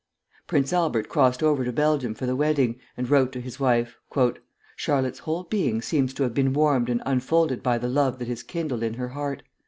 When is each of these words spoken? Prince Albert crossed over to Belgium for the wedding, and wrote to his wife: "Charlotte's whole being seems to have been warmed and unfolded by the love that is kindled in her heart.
Prince 0.47 0.73
Albert 0.73 1.07
crossed 1.09 1.43
over 1.43 1.63
to 1.63 1.71
Belgium 1.71 2.15
for 2.15 2.25
the 2.25 2.35
wedding, 2.35 2.79
and 2.97 3.07
wrote 3.07 3.31
to 3.33 3.39
his 3.39 3.59
wife: 3.59 3.97
"Charlotte's 4.75 5.19
whole 5.19 5.43
being 5.43 5.79
seems 5.79 6.11
to 6.15 6.23
have 6.23 6.33
been 6.33 6.53
warmed 6.53 6.89
and 6.89 7.03
unfolded 7.05 7.61
by 7.61 7.77
the 7.77 7.87
love 7.87 8.17
that 8.17 8.27
is 8.27 8.41
kindled 8.41 8.81
in 8.81 8.95
her 8.95 9.09
heart. 9.09 9.43